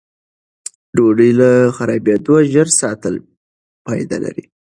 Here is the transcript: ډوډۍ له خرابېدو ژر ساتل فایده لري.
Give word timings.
ډوډۍ 0.95 1.31
له 1.39 1.49
خرابېدو 1.75 2.35
ژر 2.53 2.67
ساتل 2.81 3.15
فایده 3.85 4.17
لري. 4.23 4.45